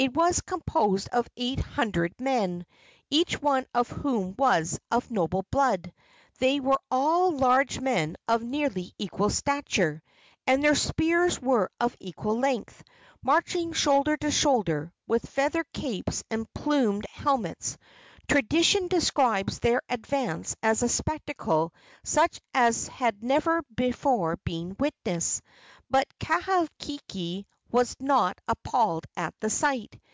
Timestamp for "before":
23.76-24.38